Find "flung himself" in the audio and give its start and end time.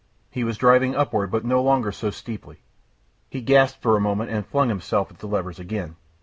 4.47-5.11